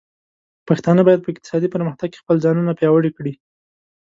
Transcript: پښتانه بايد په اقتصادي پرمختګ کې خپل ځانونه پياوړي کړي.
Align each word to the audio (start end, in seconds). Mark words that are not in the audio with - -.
پښتانه 0.67 1.01
بايد 1.07 1.23
په 1.23 1.29
اقتصادي 1.33 1.67
پرمختګ 1.75 2.07
کې 2.11 2.21
خپل 2.23 2.35
ځانونه 2.45 2.71
پياوړي 2.79 3.11
کړي. 3.17 3.33